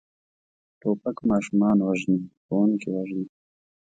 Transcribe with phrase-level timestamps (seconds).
[0.81, 3.25] توپک ماشومان وژني، ښوونکي وژني.